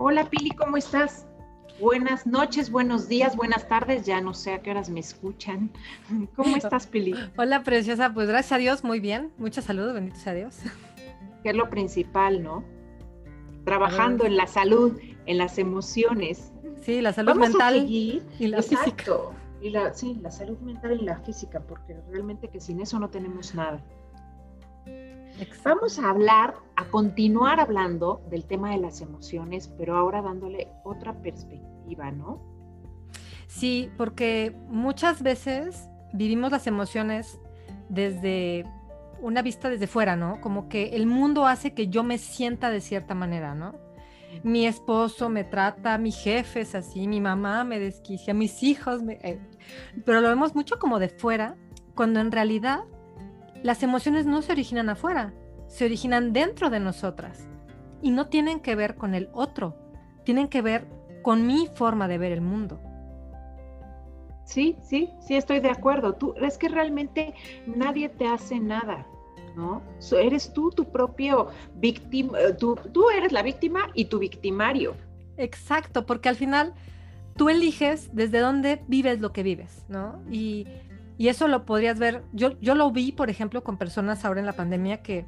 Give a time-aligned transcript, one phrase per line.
[0.00, 1.26] Hola Pili, ¿cómo estás?
[1.80, 5.70] Buenas noches, buenos días, buenas tardes, ya no sé a qué horas me escuchan.
[6.36, 7.14] ¿Cómo estás, Pili?
[7.36, 9.32] Hola, preciosa, pues gracias a Dios, muy bien.
[9.38, 10.58] Mucha salud, bendito sea Dios.
[11.42, 12.64] Que es lo principal, ¿no?
[13.64, 16.52] Trabajando en la salud, en las emociones.
[16.80, 19.14] Sí, la salud mental y la física.
[19.60, 23.08] Y la, sí, la salud mental y la física, porque realmente que sin eso no
[23.08, 23.80] tenemos nada.
[25.64, 31.12] Vamos a hablar, a continuar hablando del tema de las emociones, pero ahora dándole otra
[31.22, 32.40] perspectiva, ¿no?
[33.46, 37.40] Sí, porque muchas veces vivimos las emociones
[37.88, 38.64] desde
[39.20, 40.40] una vista desde fuera, ¿no?
[40.40, 43.74] Como que el mundo hace que yo me sienta de cierta manera, ¿no?
[44.42, 49.14] Mi esposo me trata, mi jefe es así, mi mamá me desquicia, mis hijos, me...
[49.22, 49.40] Eh,
[50.04, 51.56] pero lo vemos mucho como de fuera,
[51.94, 52.84] cuando en realidad
[53.62, 55.32] las emociones no se originan afuera,
[55.66, 57.48] se originan dentro de nosotras
[58.02, 59.76] y no tienen que ver con el otro,
[60.24, 60.86] tienen que ver
[61.22, 62.80] con mi forma de ver el mundo.
[64.44, 66.14] Sí, sí, sí, estoy de acuerdo.
[66.14, 67.34] Tú, es que realmente
[67.66, 69.06] nadie te hace nada,
[69.56, 69.82] ¿no?
[70.12, 74.94] eres tú tu propio víctima, eh, tú, tú eres la víctima y tu victimario.
[75.36, 76.72] Exacto, porque al final
[77.36, 80.22] tú eliges desde dónde vives lo que vives, ¿no?
[80.30, 80.66] Y
[81.18, 84.46] y eso lo podrías ver, yo, yo lo vi, por ejemplo, con personas ahora en
[84.46, 85.26] la pandemia que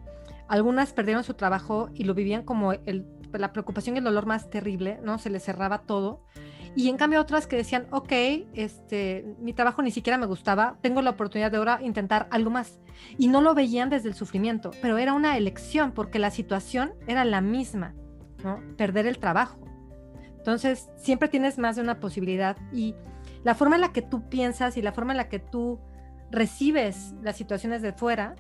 [0.48, 5.00] algunas perdieron su trabajo y lo vivían como la preocupación y el dolor más terrible,
[5.02, 5.18] ¿no?
[5.18, 6.24] Se les cerraba todo.
[6.76, 8.12] Y en cambio otras que decían, ok,
[8.54, 12.78] este, mi trabajo ni siquiera me gustaba, tengo la oportunidad de ahora intentar algo más.
[13.18, 17.24] Y no lo veían desde el sufrimiento, pero era una elección porque la situación era
[17.24, 17.94] la misma,
[18.44, 18.60] ¿no?
[18.76, 19.58] Perder el trabajo.
[20.36, 22.94] Entonces, siempre tienes más de una posibilidad y
[23.44, 25.80] la forma en la que tú piensas y la forma en la que tú
[26.30, 28.36] recibes las situaciones de fuera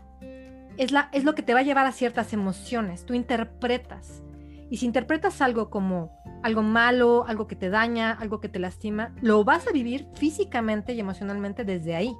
[0.76, 3.04] es, la, es lo que te va a llevar a ciertas emociones.
[3.04, 4.22] Tú interpretas.
[4.70, 6.12] Y si interpretas algo como
[6.42, 10.94] algo malo, algo que te daña, algo que te lastima, lo vas a vivir físicamente
[10.94, 12.16] y emocionalmente desde ahí.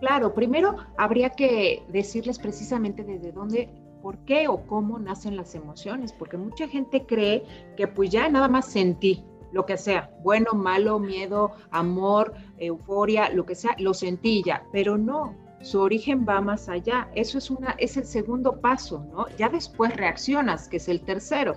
[0.00, 3.68] Claro, primero habría que decirles precisamente desde dónde,
[4.02, 7.44] por qué o cómo nacen las emociones, porque mucha gente cree
[7.76, 13.44] que pues ya nada más sentí, lo que sea, bueno, malo, miedo, amor, euforia, lo
[13.44, 17.08] que sea, lo sentí ya, pero no, su origen va más allá.
[17.14, 19.26] Eso es una es el segundo paso, ¿no?
[19.36, 21.54] Ya después reaccionas, que es el tercero,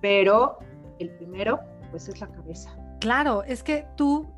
[0.00, 0.58] pero
[0.98, 1.60] el primero
[1.90, 2.76] pues es la cabeza.
[3.00, 4.30] Claro, es que tú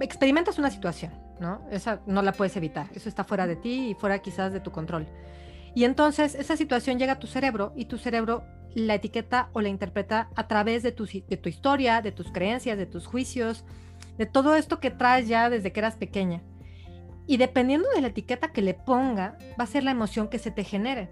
[0.00, 1.60] experimentas una situación, ¿no?
[1.70, 4.70] Esa no la puedes evitar, eso está fuera de ti y fuera quizás de tu
[4.70, 5.06] control.
[5.74, 9.68] Y entonces esa situación llega a tu cerebro y tu cerebro la etiqueta o la
[9.68, 13.64] interpreta a través de tu, de tu historia, de tus creencias, de tus juicios,
[14.18, 16.42] de todo esto que traes ya desde que eras pequeña.
[17.26, 20.50] Y dependiendo de la etiqueta que le ponga, va a ser la emoción que se
[20.50, 21.10] te genere.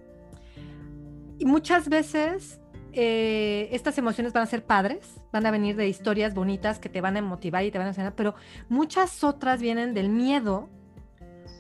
[1.39, 2.61] Y muchas veces
[2.93, 7.01] eh, estas emociones van a ser padres, van a venir de historias bonitas que te
[7.01, 8.35] van a motivar y te van a enseñar, pero
[8.69, 10.69] muchas otras vienen del miedo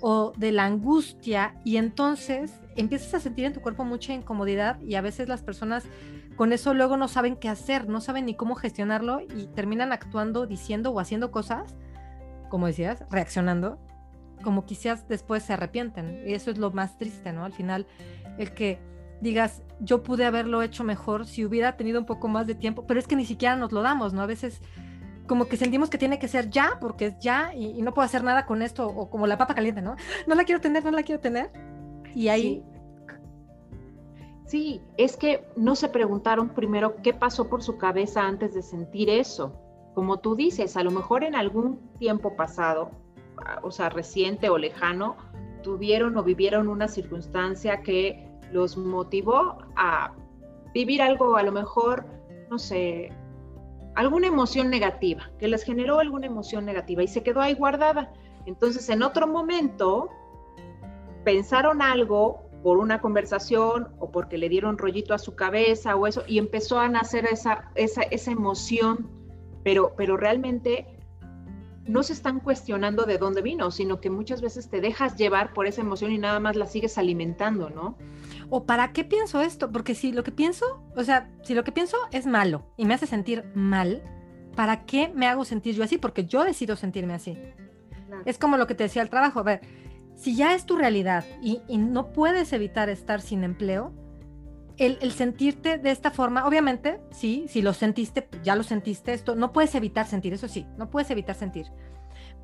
[0.02, 4.96] o de la angustia y entonces empiezas a sentir en tu cuerpo mucha incomodidad y
[4.96, 5.84] a veces las personas
[6.36, 10.46] con eso luego no saben qué hacer, no saben ni cómo gestionarlo y terminan actuando,
[10.46, 11.76] diciendo o haciendo cosas,
[12.48, 13.78] como decías, reaccionando,
[14.42, 16.22] como quizás después se arrepienten.
[16.26, 17.44] Y eso es lo más triste, ¿no?
[17.44, 17.86] Al final,
[18.38, 18.80] el que
[19.20, 22.98] digas, yo pude haberlo hecho mejor si hubiera tenido un poco más de tiempo, pero
[22.98, 24.22] es que ni siquiera nos lo damos, ¿no?
[24.22, 24.60] A veces
[25.26, 28.24] como que sentimos que tiene que ser ya, porque es ya y, no puedo hacer
[28.24, 29.96] nada con esto, o como la papa caliente, ¿no?
[30.26, 31.50] No la quiero tener, no la quiero tener.
[32.14, 32.64] Y ahí...
[34.46, 34.82] Sí.
[34.98, 39.58] es que no se preguntaron primero qué pasó por su cabeza antes de sentir eso.
[39.94, 42.90] Como tú dices, a lo mejor en algún tiempo pasado,
[43.62, 45.16] o sea, reciente o lejano,
[45.62, 50.12] tuvieron o vivieron una circunstancia que los motivó a
[50.74, 52.04] vivir algo, a lo mejor,
[52.50, 53.12] no sé,
[53.94, 58.12] alguna emoción negativa, que les generó alguna emoción negativa y se quedó ahí guardada.
[58.46, 60.08] Entonces, en otro momento,
[61.24, 66.22] pensaron algo por una conversación o porque le dieron rollito a su cabeza o eso,
[66.26, 69.10] y empezó a nacer esa, esa, esa emoción,
[69.64, 70.86] pero, pero realmente
[71.86, 75.66] no se están cuestionando de dónde vino, sino que muchas veces te dejas llevar por
[75.66, 77.96] esa emoción y nada más la sigues alimentando, ¿no?
[78.50, 79.72] ¿O para qué pienso esto?
[79.72, 82.94] Porque si lo que pienso, o sea, si lo que pienso es malo y me
[82.94, 84.02] hace sentir mal,
[84.54, 85.98] ¿para qué me hago sentir yo así?
[85.98, 87.36] Porque yo decido sentirme así.
[88.24, 89.40] Es como lo que te decía el trabajo.
[89.40, 89.60] A ver,
[90.14, 93.92] si ya es tu realidad y, no puedes evitar estar sin empleo,
[94.78, 99.52] el, sentirte de esta forma, obviamente, sí, si lo sentiste, ya lo sentiste, esto, no
[99.52, 101.66] puedes evitar sentir, eso sí, no puedes evitar sentir,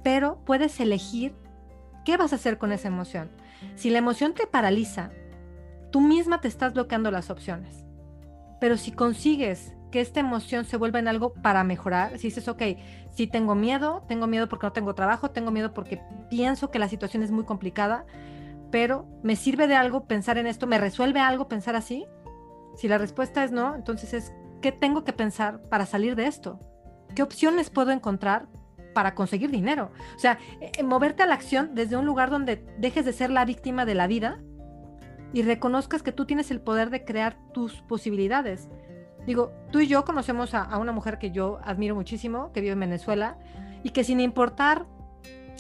[0.03, 1.35] pero puedes elegir
[2.05, 3.31] qué vas a hacer con esa emoción.
[3.75, 5.11] Si la emoción te paraliza,
[5.91, 7.85] tú misma te estás bloqueando las opciones.
[8.61, 12.19] Pero si consigues que esta emoción se vuelva en algo para mejorar.
[12.19, 12.63] Si dices, ok,
[13.11, 16.01] si tengo miedo, tengo miedo porque no tengo trabajo, tengo miedo porque
[16.31, 18.05] pienso que la situación es muy complicada,
[18.71, 20.67] pero ¿me sirve de algo pensar en esto?
[20.67, 22.07] ¿Me resuelve algo pensar así?
[22.79, 24.33] Si la respuesta es no, entonces es,
[24.63, 26.61] ¿qué tengo que pensar para salir de esto?
[27.17, 28.47] ¿Qué opciones puedo encontrar
[28.95, 29.91] para conseguir dinero?
[30.15, 33.45] O sea, eh, moverte a la acción desde un lugar donde dejes de ser la
[33.45, 34.39] víctima de la vida
[35.33, 38.69] y reconozcas que tú tienes el poder de crear tus posibilidades.
[39.27, 42.81] Digo, tú y yo conocemos a, una mujer que yo admiro muchísimo, que vive en
[42.81, 43.39] Venezuela,
[43.83, 44.87] y que sin importar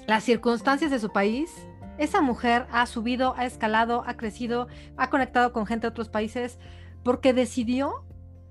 [0.06, 1.50] las circunstancias de su país,
[1.99, 6.61] esa mujer ha subido, ha escalado, ha crecido, ha conectado con gente de otros países,
[7.03, 8.05] porque decidió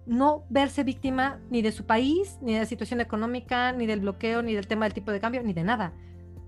[0.08, 4.42] no verse víctima ni de su país, ni de la situación económica, ni del bloqueo,
[4.42, 5.94] ni del tema del tipo de cambio, ni de nada.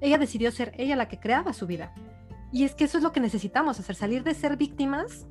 [0.01, 1.93] Ella decidió ser ella la que creaba su vida.
[2.51, 5.27] Y es que eso es lo que necesitamos hacer, salir de ser víctimas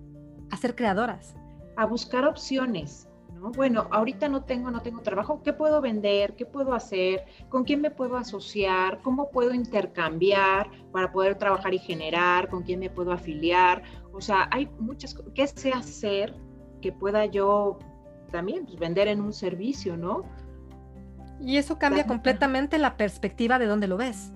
[0.51, 1.35] a ser creadoras.
[1.77, 3.09] A buscar opciones.
[3.33, 3.51] ¿no?
[3.53, 6.37] Bueno, ahorita no tengo, no tengo trabajo, ¿qué puedo vender?
[6.37, 7.25] ¿Qué puedo hacer?
[7.49, 9.01] ¿Con quién me puedo asociar?
[9.03, 12.49] ¿Cómo puedo intercambiar para poder trabajar y generar?
[12.51, 13.83] ¿Con quién me puedo afiliar?
[14.13, 15.33] O sea, hay muchas cosas.
[15.35, 16.35] ¿Qué sé hacer
[16.81, 17.79] que pueda yo
[18.31, 20.25] también pues, vender en un servicio, ¿no?
[21.41, 24.33] Y eso cambia completamente la perspectiva de dónde lo ves.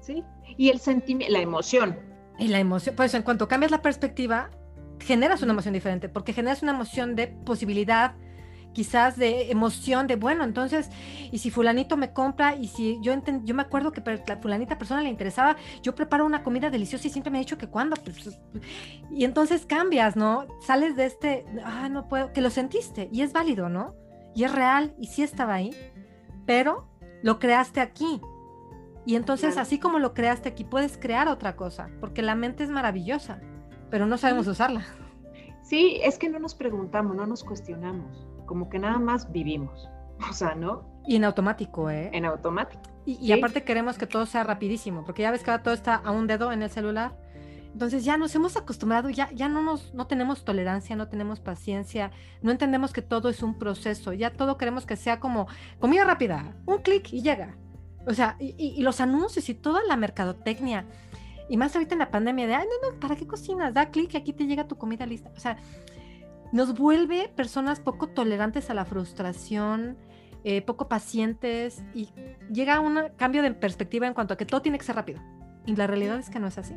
[0.00, 0.24] Sí,
[0.56, 1.96] y el sentimiento, la emoción,
[2.38, 4.50] y la emoción, pues en cuanto cambias la perspectiva,
[5.00, 8.14] generas una emoción diferente, porque generas una emoción de posibilidad,
[8.72, 10.90] quizás de emoción de, bueno, entonces,
[11.32, 13.12] y si fulanito me compra, y si yo
[13.44, 17.10] yo me acuerdo que la fulanita persona le interesaba, yo preparo una comida deliciosa y
[17.10, 18.38] siempre me ha dicho que cuando, pues,
[19.10, 20.46] y entonces cambias, ¿no?
[20.60, 23.94] Sales de este, ah, no puedo, que lo sentiste, y es válido, ¿no?
[24.34, 25.70] Y es real, y sí estaba ahí,
[26.46, 26.88] pero
[27.22, 28.20] lo creaste aquí,
[29.08, 32.68] y entonces, así como lo creaste aquí, puedes crear otra cosa, porque la mente es
[32.68, 33.40] maravillosa,
[33.90, 34.84] pero no sabemos usarla.
[35.62, 39.88] Sí, es que no nos preguntamos, no nos cuestionamos, como que nada más vivimos,
[40.28, 40.98] o sea, ¿no?
[41.06, 42.10] Y en automático, ¿eh?
[42.12, 42.82] En automático.
[43.06, 46.10] Y, aparte queremos que todo sea rapidísimo, porque ya ves que ahora todo está a
[46.10, 47.16] un dedo en el celular.
[47.72, 52.10] Entonces ya nos hemos acostumbrado, ya, ya no, nos, no tenemos tolerancia, no tenemos paciencia,
[52.42, 55.46] no entendemos que todo es un proceso, ya todo queremos que sea como
[55.78, 57.56] comida rápida, un clic y llega.
[58.06, 60.84] O sea, y, los anuncios y toda la mercadotecnia.
[61.48, 63.72] Y más ahorita en la pandemia de, ay, no, no, ¿para qué cocinas?
[63.72, 65.30] Da clic y aquí te llega tu comida lista.
[65.36, 65.56] O sea,
[66.52, 69.96] nos vuelve personas poco tolerantes a la frustración,
[70.44, 72.10] eh, poco pacientes y
[72.52, 75.20] llega un cambio de perspectiva en cuanto a que todo tiene que ser rápido.
[75.66, 76.74] Y la realidad es que no es así.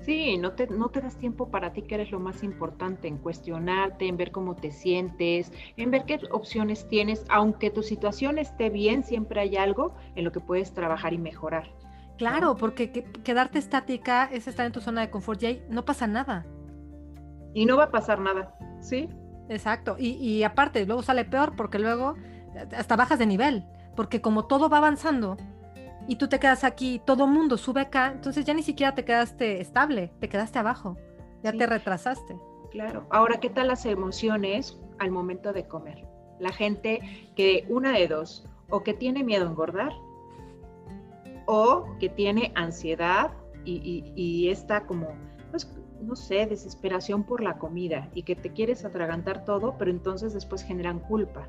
[0.00, 3.18] Sí, no te, no te das tiempo para ti, que eres lo más importante, en
[3.18, 7.24] cuestionarte, en ver cómo te sientes, en ver qué opciones tienes.
[7.28, 11.72] Aunque tu situación esté bien, siempre hay algo en lo que puedes trabajar y mejorar.
[12.18, 16.06] Claro, porque quedarte estática es estar en tu zona de confort y ahí no pasa
[16.06, 16.46] nada.
[17.54, 19.08] Y no va a pasar nada, ¿sí?
[19.48, 19.96] Exacto.
[19.98, 22.14] Y, y aparte, luego sale peor porque luego
[22.76, 23.64] hasta bajas de nivel,
[23.96, 25.38] porque como todo va avanzando,
[26.08, 29.60] y tú te quedas aquí, todo mundo sube acá, entonces ya ni siquiera te quedaste
[29.60, 30.96] estable, te quedaste abajo,
[31.42, 32.36] ya te retrasaste.
[32.70, 33.06] Claro.
[33.10, 36.06] Ahora, ¿qué tal las emociones al momento de comer?
[36.40, 37.00] La gente
[37.36, 39.92] que una de dos, o que tiene miedo a engordar,
[41.46, 43.32] o que tiene ansiedad
[43.64, 45.08] y, y, está como,
[46.02, 50.62] no sé, desesperación por la comida y que te quieres atragantar todo, pero entonces después
[50.62, 51.48] generan culpa.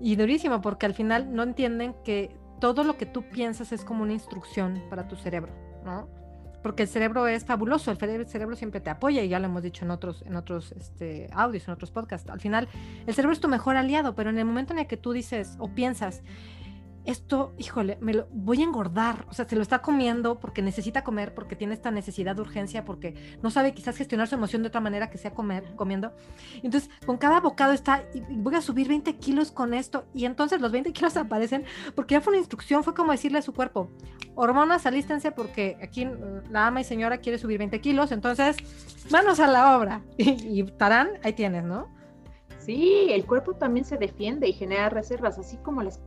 [0.00, 4.02] Y durísimo, porque al final no entienden que todo lo que tú piensas es como
[4.02, 5.52] una instrucción para tu cerebro,
[5.84, 6.08] ¿no?
[6.62, 9.84] Porque el cerebro es fabuloso, el cerebro siempre te apoya y ya lo hemos dicho
[9.84, 12.28] en otros, en otros este, audios, en otros podcasts.
[12.28, 12.68] Al final,
[13.06, 15.56] el cerebro es tu mejor aliado, pero en el momento en el que tú dices
[15.58, 16.22] o piensas,
[17.04, 21.02] esto, híjole, me lo voy a engordar, o sea, se lo está comiendo porque necesita
[21.02, 24.68] comer, porque tiene esta necesidad de urgencia, porque no sabe quizás gestionar su emoción de
[24.68, 26.12] otra manera que sea comer, comiendo.
[26.62, 30.72] Entonces, con cada bocado está, voy a subir 20 kilos con esto, y entonces los
[30.72, 31.64] 20 kilos aparecen
[31.94, 33.90] porque ya fue una instrucción, fue como decirle a su cuerpo,
[34.34, 36.08] hormonas, alístense porque aquí
[36.50, 38.56] la ama y señora quiere subir 20 kilos, entonces,
[39.10, 40.02] manos a la obra.
[40.16, 40.30] Y,
[40.60, 41.88] y tarán, ahí tienes, ¿no?
[42.58, 46.00] Sí, el cuerpo también se defiende y genera reservas, así como las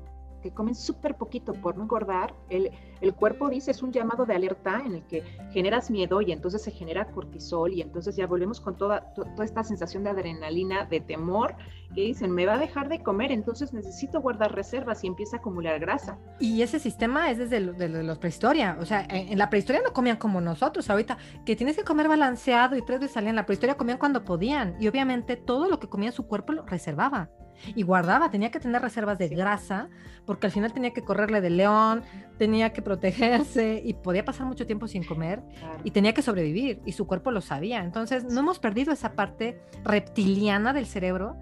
[0.44, 2.70] que comen súper poquito por no engordar, el,
[3.02, 6.62] el, cuerpo dice es un llamado de alerta en el que generas miedo y entonces
[6.62, 11.00] se genera cortisol y entonces ya volvemos con toda, toda esta sensación de adrenalina, de
[11.00, 11.56] temor,
[11.96, 15.40] que dicen, me va a dejar de comer, entonces necesito guardar reservas y empieza a
[15.40, 16.18] acumular grasa.
[16.40, 19.94] Y ese sistema es desde lo, de, la prehistoria, o sea, en, la prehistoria no
[19.94, 23.46] comían como nosotros, ahorita que tienes que comer balanceado y tres veces salían, en la
[23.46, 27.30] prehistoria comían cuando podían y obviamente todo lo que comía su cuerpo lo reservaba
[27.76, 29.90] y guardaba, tenía que tener reservas de grasa,
[30.26, 32.04] porque al final tenía que correrle del león,
[32.38, 35.42] tenía que protegerse y podía pasar mucho tiempo sin comer
[35.84, 37.84] y tenía que sobrevivir y su cuerpo lo sabía.
[37.84, 41.36] Entonces, no hemos perdido esa parte reptiliana del cerebro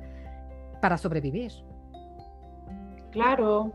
[0.81, 1.51] para sobrevivir.
[3.11, 3.71] Claro,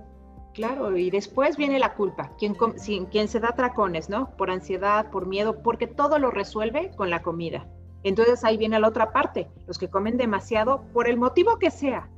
[0.54, 0.96] claro.
[0.96, 2.32] Y después viene la culpa.
[2.38, 4.30] Quien, quien se da tracones, ¿no?
[4.36, 7.66] Por ansiedad, por miedo, porque todo lo resuelve con la comida.
[8.02, 9.48] Entonces ahí viene la otra parte.
[9.66, 12.08] Los que comen demasiado, por el motivo que sea,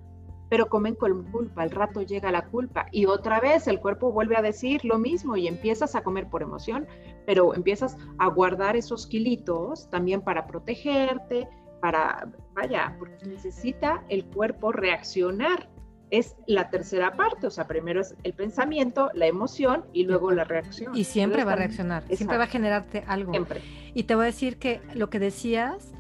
[0.48, 4.36] pero comen con culpa, al rato llega la culpa y otra vez el cuerpo vuelve
[4.36, 6.86] a decir lo mismo y empiezas a comer por emoción,
[7.26, 11.48] pero empiezas a guardar esos kilitos también para protegerte,
[11.80, 15.68] para, vaya, porque necesita el cuerpo reaccionar.
[16.10, 20.44] Es la tercera parte, o sea, primero es el pensamiento, la emoción y luego la
[20.44, 20.96] reacción.
[20.96, 23.32] Y siempre va a reaccionar, siempre va a generarte algo.
[23.32, 23.60] Siempre.
[23.92, 25.92] Y te voy a decir que lo que decías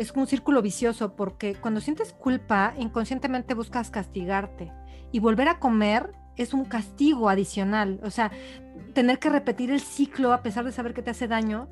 [0.00, 4.72] es un círculo vicioso porque cuando sientes culpa, inconscientemente buscas castigarte
[5.12, 8.00] y volver a comer es un castigo adicional.
[8.02, 8.30] O sea,
[8.94, 11.68] tener que repetir el ciclo a pesar de saber que te hace daño,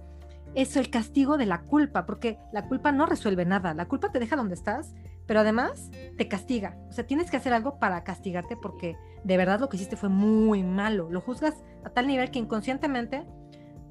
[0.55, 3.73] es el castigo de la culpa, porque la culpa no resuelve nada.
[3.73, 4.95] La culpa te deja donde estás,
[5.27, 6.77] pero además te castiga.
[6.91, 10.11] O sea, tienes que hacer algo para castigarte porque de verdad lo que hiciste fue
[10.11, 11.09] muy malo.
[11.11, 13.25] Lo juzgas a tal nivel que inconscientemente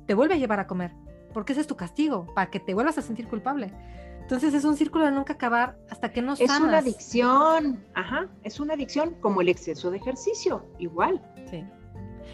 [0.05, 0.93] te vuelve a llevar a comer,
[1.33, 3.73] porque ese es tu castigo, para que te vuelvas a sentir culpable.
[4.27, 6.57] Entonces es un círculo de nunca acabar hasta que no sanas.
[6.57, 11.21] Es una adicción, ajá, es una adicción como el exceso de ejercicio, igual.
[11.49, 11.63] Sí.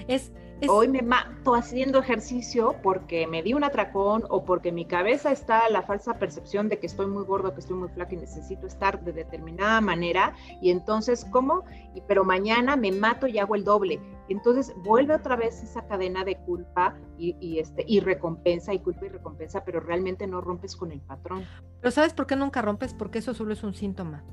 [0.07, 0.31] Es,
[0.67, 5.67] Hoy me mato haciendo ejercicio porque me di un atracón o porque mi cabeza está
[5.69, 9.03] la falsa percepción de que estoy muy gordo, que estoy muy flaco y necesito estar
[9.03, 10.33] de determinada manera.
[10.61, 11.63] Y entonces, ¿cómo?
[11.93, 13.99] Y, pero mañana me mato y hago el doble.
[14.29, 19.09] Entonces vuelve otra vez esa cadena de culpa y, este, y recompensa y culpa y
[19.09, 21.45] recompensa, pero realmente no rompes con el patrón.
[21.81, 22.93] Pero ¿sabes por qué nunca rompes?
[22.93, 24.23] Porque eso solo es un síntoma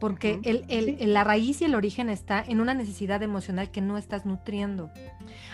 [0.00, 4.24] porque el, la raíz y el origen está en una necesidad emocional que no estás
[4.24, 4.90] nutriendo.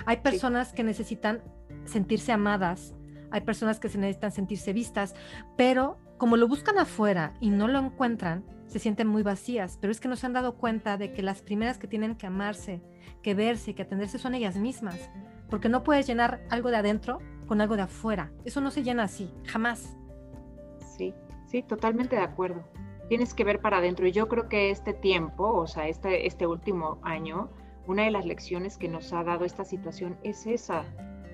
[0.07, 1.43] Hay personas que necesitan
[1.85, 2.95] sentirse amadas,
[3.33, 5.17] hay personas que se necesitan sentirse vistas,
[5.57, 10.00] pero como lo buscan afuera y no lo encuentran, se sienten muy vacías, pero es
[10.00, 12.83] que no se han dado cuenta de que las primeras que tienen que amarse,
[13.23, 15.11] que verse, que atenderse son ellas mismas,
[15.50, 18.33] porque no puedes llenar algo de adentro con algo de afuera.
[18.45, 19.97] Eso no se llena así, jamás.
[20.97, 21.15] Sí,
[21.47, 22.65] sí, totalmente de acuerdo
[23.09, 24.07] tienes que ver para adentro.
[24.07, 27.51] Y yo creo que este tiempo, o sea, este, este último año,
[27.87, 30.85] una de las lecciones que nos ha dado esta situación es esa,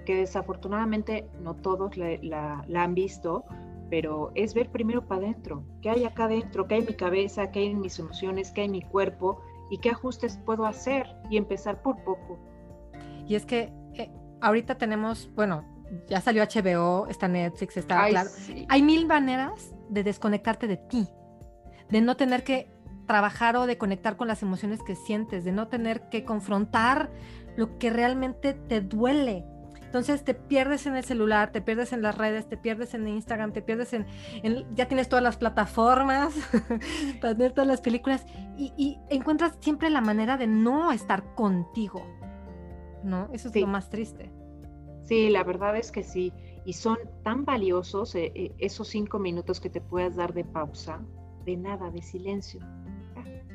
[0.04, 3.44] que desafortunadamente no todos la, han visto,
[3.90, 7.50] pero es ver primero para adentro, qué hay acá adentro, qué hay en mi cabeza,
[7.50, 11.06] qué hay en mis emociones, qué hay en mi cuerpo y qué ajustes puedo hacer
[11.30, 12.38] y empezar por poco.
[13.26, 14.10] Y es que eh,
[14.40, 15.64] ahorita tenemos, bueno,
[16.08, 18.30] ya salió HBO, está Netflix, está claro.
[18.68, 21.08] Hay mil maneras de desconectarte de ti,
[21.90, 22.70] de no tener que
[23.06, 27.10] trabajar o de conectar con las emociones que sientes, de no tener que confrontar
[27.56, 29.44] lo que realmente te duele.
[29.92, 33.52] Entonces te pierdes en el celular, te pierdes en las redes, te pierdes en Instagram,
[33.52, 34.06] te pierdes en,
[34.74, 36.34] ya tienes todas las plataformas
[37.20, 38.24] para ver todas las películas
[38.56, 42.06] y, encuentras siempre la manera de no estar contigo,
[43.04, 43.28] ¿no?
[43.34, 44.32] Eso es lo más triste.
[45.02, 46.32] Sí, la verdad es que sí.
[46.64, 51.02] Y son tan valiosos eh, eh, esos cinco minutos que te puedas dar de pausa,
[51.44, 52.60] de nada, de silencio.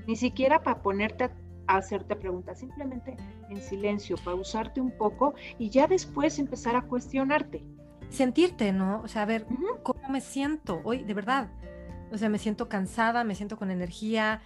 [0.07, 1.29] Ni siquiera para ponerte
[1.67, 3.17] a hacerte preguntas, simplemente
[3.49, 7.63] en silencio, pausarte un poco y ya después empezar a cuestionarte.
[8.09, 9.01] Sentirte, ¿no?
[9.01, 9.45] O sea, a ver,
[9.83, 11.03] ¿cómo me siento hoy?
[11.03, 11.49] De verdad.
[12.11, 14.41] O sea, me siento cansada, me siento con energía,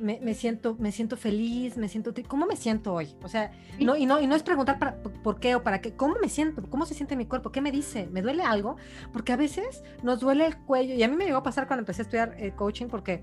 [0.00, 3.14] me, siento, me siento feliz, me siento, ¿cómo me siento hoy?
[3.22, 5.92] O sea, no, y, no, y no es preguntar para, por qué o para qué,
[5.92, 6.62] ¿cómo me siento?
[6.68, 7.52] ¿Cómo se siente mi cuerpo?
[7.52, 8.08] ¿Qué me dice?
[8.10, 8.76] ¿Me duele algo?
[9.12, 11.82] Porque a veces nos duele el cuello, y a mí me llegó a pasar cuando
[11.82, 13.22] empecé a estudiar eh, coaching, porque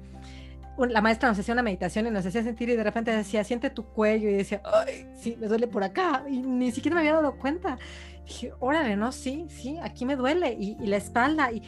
[0.78, 3.72] la maestra nos hacía una meditación y nos hacía sentir y de repente decía, siente
[3.72, 7.14] tu cuello y decía, ay, sí, me duele por acá y ni siquiera me había
[7.14, 7.80] dado cuenta.
[8.26, 11.64] dije, órale, no, sí, sí, aquí me duele y, y la espalda y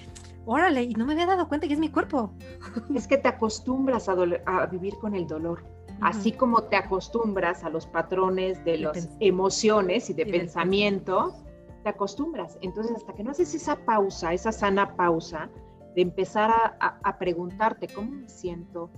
[0.46, 2.32] órale, y no me había dado cuenta que es mi cuerpo.
[2.94, 4.16] Es que te acostumbras a,
[4.66, 5.64] vivir con el dolor,
[6.02, 11.36] así como te acostumbras a los patrones de las emociones y de pensamiento,
[11.84, 12.58] te acostumbras.
[12.62, 15.50] Entonces, hasta que no haces esa pausa, esa sana pausa,
[15.96, 18.90] de empezar a, preguntarte cómo me siento,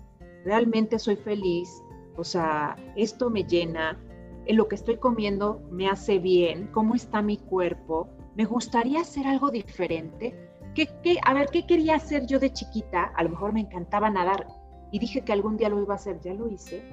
[0.44, 1.70] realmente soy feliz,
[2.18, 4.00] o sea, esto me llena,
[4.46, 9.28] en lo que estoy comiendo me hace bien, cómo está mi cuerpo, me gustaría hacer
[9.28, 10.90] algo diferente ¿Qué,
[11.26, 13.12] a ver, ¿qué quería hacer yo de chiquita?
[13.16, 14.48] A lo mejor me encantaba nadar.
[14.92, 16.84] Y dije que algún día lo iba a hacer, ya lo hice.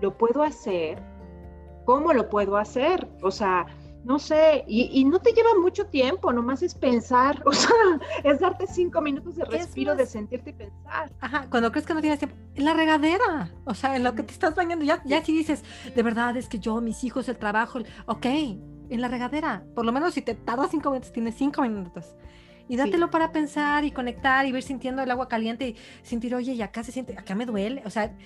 [0.00, 1.02] ¿Lo puedo hacer?
[1.84, 3.08] ¿Cómo lo puedo hacer?
[3.22, 3.66] O sea,
[4.04, 7.72] no sé, y, no te lleva mucho tiempo, nomás es pensar, o sea,
[8.24, 11.12] es darte cinco minutos de respiro, de sentirte y pensar.
[11.20, 14.24] Ajá, cuando crees que no tienes tiempo, en la regadera, o sea, en lo que
[14.24, 15.62] te estás bañando, ya, ya si dices,
[15.94, 19.92] de verdad es que yo, mis hijos, el trabajo, ok, en la regadera, por lo
[19.92, 22.16] menos si te tardas cinco minutos, tienes cinco minutos
[22.72, 26.54] Y dátelo para pensar y conectar y ver sintiendo el agua caliente y sentir, oye,
[26.54, 27.82] y acá se siente, acá me duele.
[27.84, 28.16] O sea,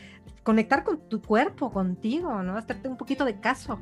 [0.45, 2.57] conectar con tu cuerpo, contigo, ¿no?
[2.57, 3.81] Hacerte un poquito de caso.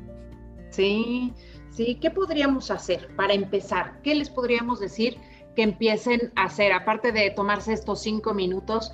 [0.71, 1.35] Sí,
[1.69, 1.97] sí.
[1.97, 4.01] ¿Qué podríamos hacer para empezar?
[4.01, 5.19] ¿Qué les podríamos decir
[5.55, 8.91] que empiecen a hacer, aparte de tomarse estos cinco minutos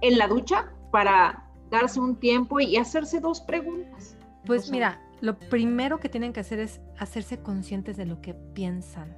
[0.00, 4.16] en la ducha para darse un tiempo y hacerse dos preguntas?
[4.46, 9.16] Pues mira, lo primero que tienen que hacer es hacerse conscientes de lo que piensan,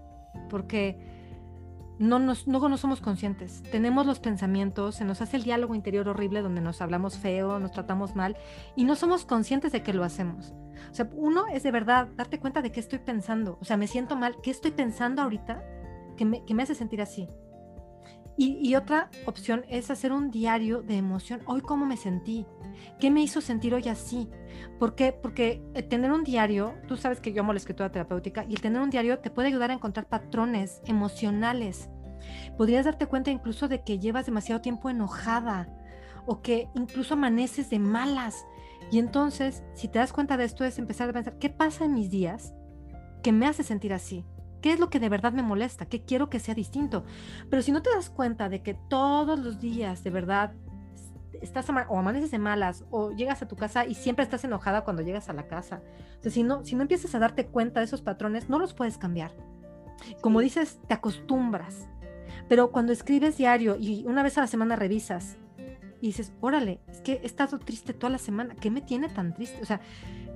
[0.51, 1.19] porque
[2.01, 3.63] no, nos, no, somos conscientes.
[3.71, 7.73] Tenemos los pensamientos, se nos hace el diálogo interior horrible donde nos hablamos feo, nos
[7.73, 8.39] tratamos mal
[8.75, 10.55] y no somos conscientes de que lo hacemos.
[10.91, 13.59] O sea, uno es de verdad darte cuenta de qué estoy pensando.
[13.61, 15.63] O sea, me siento mal, ¿qué estoy pensando ahorita
[16.17, 17.29] que me, que me hace sentir así?
[18.37, 21.43] Y, otra opción es hacer un diario de emoción.
[21.45, 22.47] Hoy cómo me sentí,
[22.99, 24.31] qué me hizo sentir hoy así.
[24.79, 25.13] ¿Por qué?
[25.13, 28.63] Porque el tener un diario, tú sabes que yo amo la escritura terapéutica, y el
[28.63, 31.91] tener un diario te puede ayudar a encontrar patrones emocionales.
[32.57, 35.69] Podrías darte cuenta incluso de que llevas demasiado tiempo enojada
[36.27, 38.47] o que incluso amaneces de malas.
[38.91, 41.95] Y entonces, si te das cuenta de esto, es empezar a pensar, ¿qué pasa en
[41.95, 42.55] mis días
[43.23, 44.25] que me hace sentir así?
[44.61, 45.87] ¿Qué es lo que de verdad me molesta?
[45.87, 47.05] ¿Qué quiero que sea distinto?
[47.49, 50.53] Pero si no te das cuenta de que todos los días de verdad
[51.41, 55.03] estás o amaneces de malas o llegas a tu casa y siempre estás enojada cuando
[55.03, 55.83] llegas a la casa.
[56.19, 58.75] O sea, si no, si no empiezas a darte cuenta de esos patrones, no los
[58.75, 59.33] puedes cambiar.
[60.21, 61.89] Como dices, te acostumbras.
[62.49, 65.37] Pero cuando escribes diario y una vez a la semana revisas
[66.01, 69.35] y dices, órale, es que he estado triste toda la semana, ¿qué me tiene tan
[69.35, 69.61] triste?
[69.63, 69.81] O sea,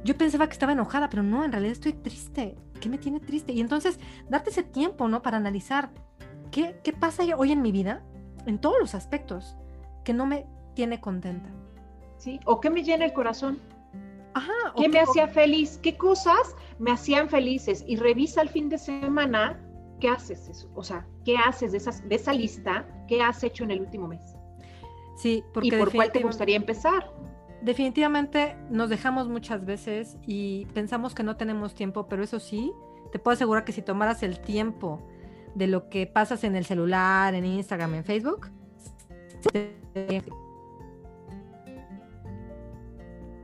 [0.05, 2.57] yo pensaba que estaba enojada, pero no, en realidad estoy triste.
[2.81, 3.53] ¿Qué me tiene triste?
[3.53, 5.23] Y entonces, darte ese tiempo, ¿no?
[5.23, 5.91] Para analizar
[6.51, 8.03] qué, qué pasa hoy en mi vida,
[8.47, 9.57] en todos los aspectos,
[10.05, 11.49] que no me tiene contenta.
[12.19, 13.59] Sí, o qué me llena el corazón.
[14.35, 14.53] Ajá.
[14.77, 15.79] ¿Qué me hacía feliz?
[15.83, 17.85] ¿Qué cosas me hacían felices?
[17.87, 19.61] Y revisa el fin de semana
[20.01, 20.71] qué haces eso.
[20.75, 22.87] O sea, ¿qué haces de, esas, de esa lista?
[23.09, 24.37] ¿Qué has hecho en el último mes?
[25.17, 25.69] Sí, porque.
[25.69, 27.11] ¿Y por cuál te gustaría empezar?
[27.65, 32.73] Definitivamente nos dejamos muchas veces y pensamos que no tenemos tiempo, pero eso sí,
[33.11, 35.01] te puedo asegurar que si tomaras el tiempo
[35.55, 38.51] de lo que pasas en el celular, en Instagram, en Facebook,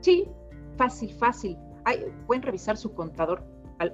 [0.01, 0.29] sí,
[0.77, 1.57] fácil, fácil.
[2.27, 3.43] pueden revisar su contador,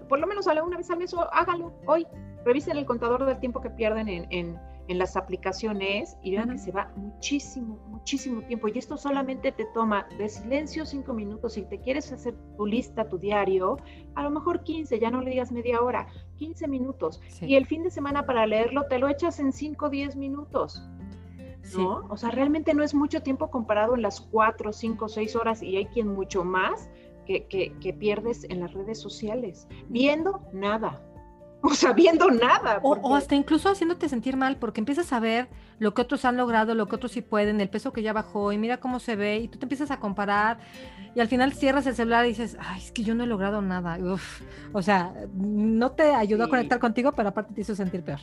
[0.08, 2.06] por lo menos una vez al mes, hágalo hoy.
[2.44, 4.56] Revisen el contador del tiempo que pierden en en
[4.94, 8.68] las aplicaciones y vean que se va muchísimo, muchísimo tiempo.
[8.68, 11.55] Y esto solamente te toma de silencio cinco minutos.
[11.55, 13.79] Si te quieres hacer tu lista, tu diario,
[14.14, 17.20] a lo mejor 15, ya no le digas media hora, 15 minutos.
[17.40, 20.83] Y el fin de semana para leerlo te lo echas en 5 o 10 minutos.
[21.77, 22.07] ¿no?
[22.09, 25.77] O sea, realmente no es mucho tiempo comparado en las 4, 5, 6 horas y
[25.77, 26.88] hay quien mucho más
[27.27, 29.66] que, que, que pierdes en las redes sociales.
[29.88, 31.03] Viendo nada
[31.66, 32.79] o sabiendo nada.
[32.83, 35.48] O, hasta incluso haciéndote sentir mal porque empiezas a ver
[35.79, 38.52] lo que otros han logrado, lo que otros sí pueden, el peso que ya bajó
[38.52, 40.59] y mira cómo se ve y tú te empiezas a comparar
[41.14, 43.61] y al final cierras el celular y dices, ay, es que yo no he logrado
[43.62, 43.98] nada.
[44.72, 48.20] O sea, no te ayudó a conectar contigo, pero aparte te hizo sentir peor.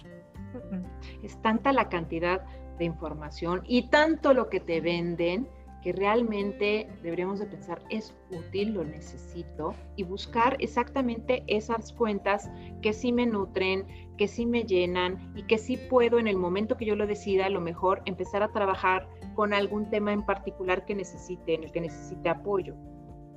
[1.22, 2.42] Es tanta la cantidad
[2.78, 5.50] de información y tanto lo que te venden
[5.84, 12.50] que realmente deberíamos de pensar es útil, lo necesito y buscar exactamente esas cuentas
[12.82, 13.86] que sí me nutren,
[14.18, 17.48] que sí me llenan y que sí puedo en el momento que yo lo decida
[17.48, 21.72] a lo mejor empezar a trabajar con algún tema en particular que necesite, en el
[21.72, 22.76] que necesite apoyo.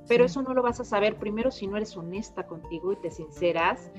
[0.07, 3.11] Pero eso no lo vas a saber primero si no eres honesta contigo y te
[3.11, 3.91] sinceras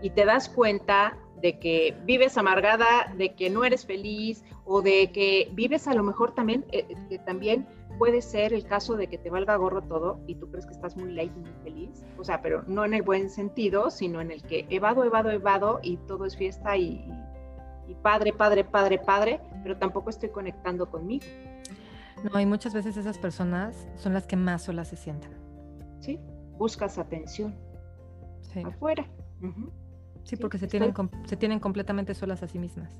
[0.00, 5.10] y te das cuenta de que vives amargada, de que no eres feliz o de
[5.10, 7.66] que vives a lo mejor también, eh, eh, también
[7.98, 10.96] puede ser el caso de que te valga gorro todo y tú crees que estás
[10.96, 14.30] muy light y muy feliz, o sea, pero no en el buen sentido, sino en
[14.30, 17.04] el que evado, evado, evado y todo es fiesta y,
[17.88, 21.24] y padre, padre, padre, padre, pero tampoco estoy conectando conmigo.
[22.32, 25.32] No, y muchas veces esas personas son las que más solas se sienten.
[26.00, 26.18] Sí,
[26.58, 27.54] buscas atención
[28.40, 28.62] sí.
[28.64, 29.06] afuera.
[30.24, 30.92] Sí, porque se, tienen,
[31.24, 32.90] se tienen completamente solas a sí mismas.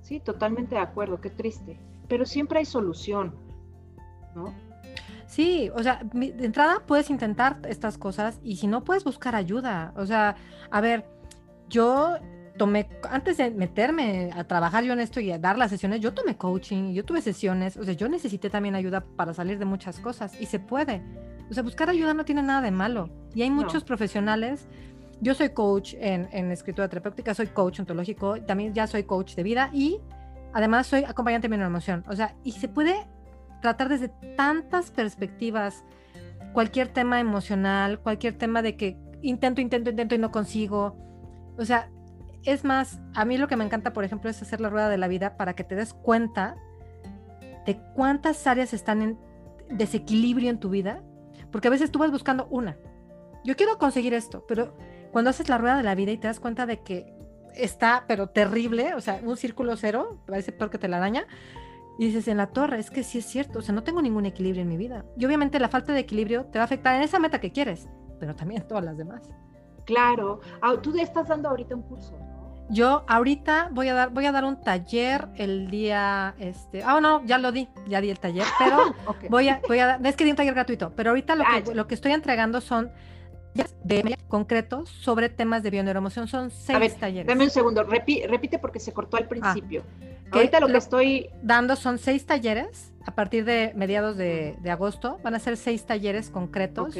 [0.00, 1.78] Sí, totalmente de acuerdo, qué triste.
[2.08, 3.34] Pero siempre hay solución
[4.34, 4.52] ¿no?
[5.26, 9.94] Sí, o sea, de entrada puedes intentar estas cosas y si no puedes buscar ayuda.
[9.96, 10.36] O sea,
[10.70, 11.06] a ver,
[11.70, 12.18] yo
[12.58, 16.12] tomé, antes de meterme a trabajar yo en esto y a dar las sesiones, yo
[16.12, 20.00] tomé coaching, yo tuve sesiones, o sea, yo necesité también ayuda para salir de muchas
[20.00, 21.02] cosas y se puede.
[21.50, 23.08] O sea, buscar ayuda no tiene nada de malo.
[23.34, 24.66] Y hay muchos profesionales.
[25.22, 29.42] Yo soy coach en, en escritura terapéutica, soy coach ontológico, también ya soy coach de
[29.44, 29.98] vida y
[30.52, 32.04] además soy acompañante de mi emoción.
[32.08, 33.06] O sea, y se puede
[33.62, 35.84] tratar desde tantas perspectivas
[36.52, 40.96] cualquier tema emocional, cualquier tema de que intento, intento, intento y no consigo.
[41.56, 41.88] O sea,
[42.44, 44.98] es más, a mí lo que me encanta, por ejemplo, es hacer la rueda de
[44.98, 46.56] la vida para que te des cuenta
[47.64, 49.18] de cuántas áreas están en
[49.70, 51.02] desequilibrio en tu vida,
[51.50, 52.76] porque a veces tú vas buscando una.
[53.44, 54.76] Yo quiero conseguir esto, pero
[55.12, 57.14] cuando haces la rueda de la vida y te das cuenta de que
[57.54, 61.26] está, pero terrible, o sea, un círculo cero, parece peor que te la daña,
[61.98, 64.26] y dices, en la torre, es que sí es cierto, o sea, no tengo ningún
[64.26, 65.04] equilibrio en mi vida.
[65.16, 67.88] Y obviamente la falta de equilibrio te va a afectar en esa meta que quieres,
[68.18, 69.28] pero también en todas las demás.
[69.84, 70.40] Claro,
[70.82, 72.16] tú estás dando ahorita un curso.
[72.70, 77.22] Yo ahorita voy a dar, voy a dar un taller el día, este, ah, no,
[77.26, 78.94] ya lo di, ya di el taller, pero
[79.28, 81.70] voy a, voy a dar, es que di un taller gratuito, pero ahorita lo, que,
[81.70, 82.90] ah, lo que estoy entregando son
[83.84, 86.26] de concretos sobre temas de bioneuroemoción.
[86.26, 87.26] Son seis talleres.
[87.26, 89.82] Dame un segundo, repite porque se cortó al ah, principio.
[90.30, 95.20] Ahorita lo, que estoy dando son seis talleres a partir de mediados de, agosto.
[95.22, 96.96] Van a ser seis talleres concretos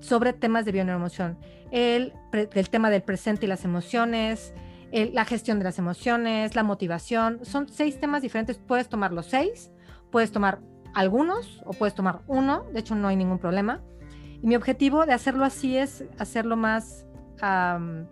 [0.00, 1.38] sobre temas de bioneuroemoción.
[1.70, 4.52] El, el tema del presente y las emociones,
[4.92, 7.46] la gestión de las emociones, la motivación.
[7.46, 8.58] Son seis temas diferentes.
[8.58, 9.70] Puedes tomar los seis,
[10.10, 10.60] puedes tomar
[10.92, 12.66] algunos o puedes tomar uno.
[12.74, 13.80] De hecho, no hay ningún problema.
[14.42, 17.04] Y mi objetivo de hacerlo así es hacerlo más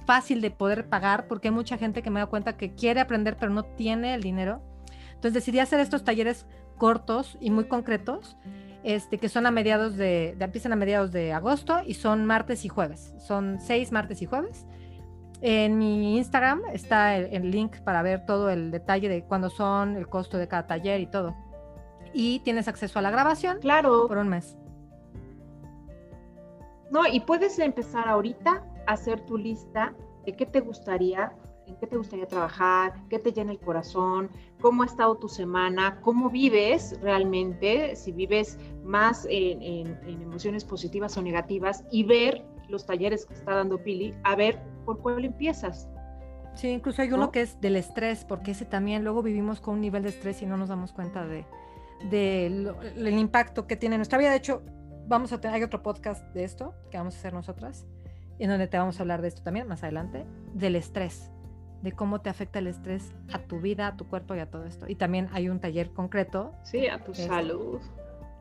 [0.07, 3.37] fácil de poder pagar, porque hay mucha gente que me da cuenta que quiere aprender
[3.39, 4.63] pero no tiene el dinero.
[5.09, 8.37] Entonces decidí hacer estos talleres cortos y muy concretos,
[8.85, 12.69] este, que son a mediados de, empiezan a mediados de agosto y son martes y
[12.69, 13.15] jueves.
[13.19, 14.67] Son seis martes y jueves.
[15.41, 19.97] En mi Instagram está el, el link para ver todo el detalle de cuándo son,
[19.97, 21.35] el costo de cada taller y todo.
[22.13, 24.07] Y tienes acceso a la grabación claro.
[24.07, 24.57] por un mes.
[26.91, 29.95] No, y puedes empezar ahorita a hacer tu lista
[30.25, 31.33] de qué te gustaría,
[31.67, 36.01] en qué te gustaría trabajar, qué te llena el corazón, cómo ha estado tu semana,
[36.03, 43.27] cómo vives realmente, si vives más en, emociones positivas o negativas, y ver los talleres
[43.27, 45.89] que está dando Pili, a ver por cuál empiezas.
[46.55, 49.81] Sí, incluso hay uno que es del estrés, porque ese también luego vivimos con un
[49.81, 51.45] nivel de estrés y no nos damos cuenta de,
[52.11, 54.31] del impacto que tiene nuestra vida.
[54.31, 54.63] De hecho,
[55.07, 57.87] vamos a tener, hay otro podcast de esto que vamos a hacer nosotras,
[58.39, 61.31] en donde te vamos a hablar de esto también más adelante, del estrés,
[61.83, 64.65] de cómo te afecta el estrés a tu vida, a tu cuerpo y a todo
[64.65, 64.87] esto.
[64.89, 66.53] Y también hay un taller concreto.
[66.65, 67.81] Sí, a tu salud.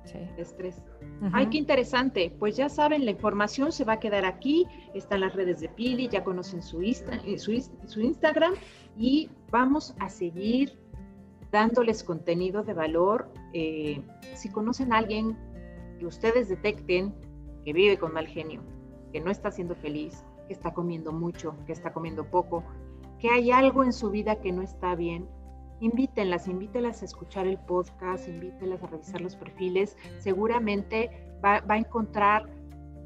[0.05, 0.19] Sí.
[0.37, 0.79] Estrés.
[1.33, 2.31] Ay, qué interesante.
[2.37, 4.67] Pues ya saben, la información se va a quedar aquí.
[4.93, 8.53] Están las redes de Pili, ya conocen su, eh, su Instagram
[8.97, 10.77] y vamos a seguir
[11.51, 13.31] dándoles contenido de valor.
[13.53, 13.99] Eh,
[14.35, 15.35] si conocen a alguien
[15.97, 17.13] que ustedes detecten
[17.63, 18.61] que vive con mal genio,
[19.11, 22.63] que no está siendo feliz, que está comiendo mucho, que está comiendo poco,
[23.19, 25.27] que hay algo en su vida que no está bien,
[25.79, 29.97] invítenlas, invítenlas a escuchar el podcast, invítenlas a revisar los perfiles.
[30.19, 31.09] Seguramente
[31.43, 32.49] va, va a encontrar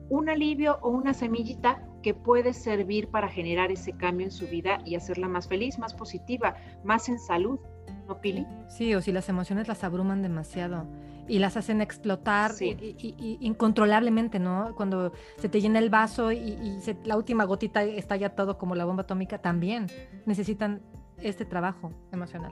[0.09, 4.79] un alivio o una semillita que puede servir para generar ese cambio en su vida
[4.85, 7.59] y hacerla más feliz, más positiva, más en salud.
[8.07, 8.47] ¿No, Pili?
[8.67, 10.87] Sí, o si las emociones las abruman demasiado
[11.29, 14.73] y las hacen explotar incontrolablemente, ¿no?
[14.75, 18.85] Cuando se te llena el vaso y, la última gotita está ya todo como la
[18.85, 19.87] bomba atómica, también
[20.25, 20.81] necesitan
[21.21, 22.51] este trabajo emocional.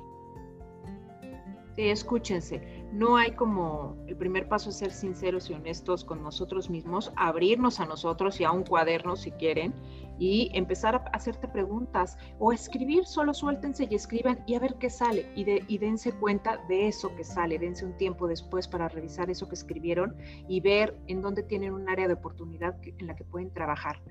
[1.75, 2.87] Sí, escúchense.
[2.91, 7.79] No hay como, el primer paso es ser sinceros y honestos con nosotros mismos, abrirnos
[7.79, 9.75] a nosotros y a un cuaderno si quieren
[10.19, 14.89] y empezar a hacerte preguntas o escribir, solo suéltense y escriban y a ver qué
[14.89, 18.88] sale y, de, y dense cuenta de eso que sale, dense un tiempo después para
[18.88, 20.15] revisar eso que escribieron
[20.47, 24.01] y ver en dónde tienen un área de oportunidad en la que pueden trabajar.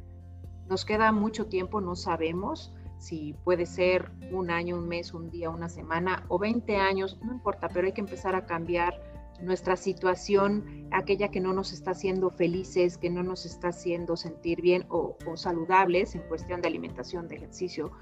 [0.68, 5.50] Nos queda mucho tiempo, no sabemos si puede ser un año, un mes, un día,
[5.50, 10.88] una semana o 20 años, no importa, pero hay que empezar a cambiar nuestra situación,
[10.92, 15.16] aquella que no nos está haciendo felices, que no nos está haciendo sentir bien o,
[15.34, 17.92] saludables en cuestión de alimentación, de ejercicio.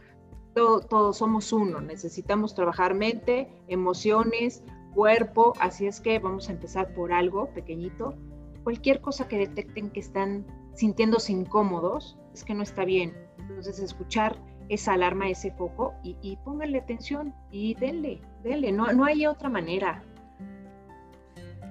[0.55, 4.63] todos somos uno, necesitamos trabajar mente, emociones,
[4.95, 8.15] cuerpo, así es que vamos a empezar por algo pequeñito.
[8.63, 13.15] Cualquier cosa que detecten que están sintiéndose incómodos, es que no está bien.
[13.39, 14.37] Entonces escuchar
[14.69, 19.49] esa alarma, ese foco y, y pónganle atención y denle, denle, no, no hay otra
[19.49, 20.03] manera.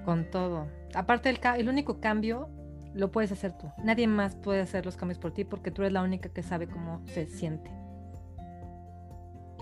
[0.04, 0.66] Con todo.
[0.94, 2.48] Aparte, el, el único cambio
[2.94, 3.70] lo puedes hacer tú.
[3.82, 6.68] Nadie más puede hacer los cambios por ti porque tú eres la única que sabe
[6.68, 7.70] cómo se siente.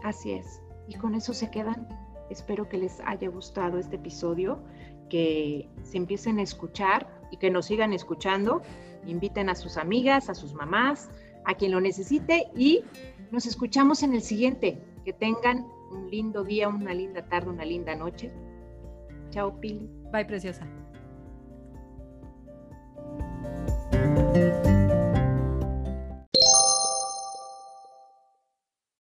[0.05, 0.61] Así es.
[0.89, 1.89] Y con eso se quedan.
[2.31, 4.63] Espero que les haya gustado este episodio,
[5.09, 8.63] que se empiecen a escuchar y que nos sigan escuchando.
[9.07, 11.11] Inviten a sus amigas, a sus mamás,
[11.45, 12.85] a quien lo necesite y
[13.31, 14.79] nos escuchamos en el siguiente.
[15.05, 18.31] Que tengan un lindo día, una linda tarde, una linda noche.
[19.31, 20.02] Chao, Pili.
[20.13, 20.82] Bye, preciosa.